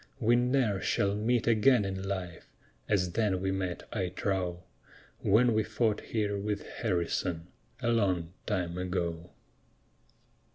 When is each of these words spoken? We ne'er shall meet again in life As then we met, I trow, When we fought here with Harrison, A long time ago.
We 0.19 0.35
ne'er 0.35 0.81
shall 0.81 1.13
meet 1.13 1.45
again 1.45 1.85
in 1.85 2.01
life 2.01 2.49
As 2.89 3.11
then 3.11 3.39
we 3.39 3.51
met, 3.51 3.87
I 3.93 4.09
trow, 4.09 4.63
When 5.19 5.53
we 5.53 5.61
fought 5.63 6.01
here 6.01 6.39
with 6.39 6.65
Harrison, 6.65 7.49
A 7.83 7.91
long 7.91 8.33
time 8.47 8.79
ago. 8.79 9.29